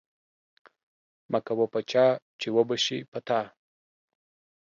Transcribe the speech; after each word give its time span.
مه 1.31 1.39
کوه 1.47 1.65
په 1.73 1.79
چا، 1.91 2.05
چی 2.39 2.47
وبه 2.55 2.77
شي 2.85 2.99
په 3.11 3.19
تا 3.27 3.39